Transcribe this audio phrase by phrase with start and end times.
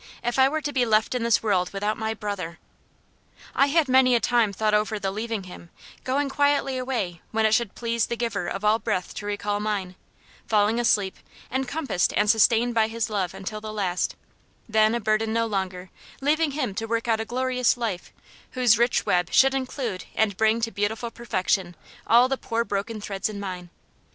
[0.23, 2.57] if I were to be left in this world without my brother!
[3.53, 5.69] I had many a time thought over the leaving him,
[6.03, 9.93] going quietly away when it should please the Giver of all breath to recall mine,
[10.47, 11.17] falling asleep,
[11.51, 14.15] encompassed and sustained by his love until the last;
[14.67, 18.11] then, a burden no longer, leaving him to work out a glorious life,
[18.53, 21.75] whose rich web should include and bring to beautiful perfection
[22.07, 23.69] all the poor broken threads in mine.